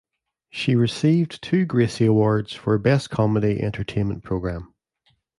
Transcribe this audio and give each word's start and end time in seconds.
She 0.49 0.75
received 0.75 1.43
two 1.43 1.63
'Gracie 1.67 2.07
Awards' 2.07 2.53
for 2.55 2.75
'Best 2.79 3.11
Comedy 3.11 3.61
Entertainment 3.61 4.23
Program. 4.23 4.73